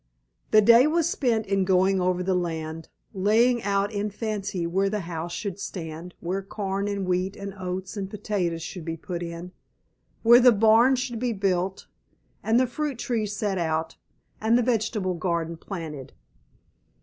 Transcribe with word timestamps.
The 0.49 0.61
day 0.63 0.87
was 0.87 1.07
spent 1.07 1.45
in 1.45 1.63
going 1.63 2.01
over 2.01 2.23
the 2.23 2.33
land, 2.33 2.89
laying 3.13 3.61
out 3.61 3.91
in 3.93 4.09
fancy 4.09 4.65
where 4.65 4.89
the 4.89 5.01
house 5.01 5.31
should 5.31 5.59
stand, 5.59 6.15
where 6.19 6.41
corn 6.41 6.87
and 6.87 7.05
wheat 7.05 7.35
and 7.35 7.53
oats 7.55 7.95
and 7.95 8.09
potatoes 8.09 8.63
should 8.63 8.83
be 8.83 8.97
put 8.97 9.21
in, 9.21 9.51
where 10.23 10.39
the 10.39 10.51
barn 10.53 10.95
should 10.95 11.19
be 11.19 11.33
built, 11.33 11.85
and 12.41 12.59
the 12.59 12.65
fruit 12.65 12.97
trees 12.97 13.35
set 13.35 13.59
out, 13.59 13.95
and 14.41 14.57
the 14.57 14.63
vegetable 14.63 15.13
garden 15.13 15.55
planted. 15.55 16.13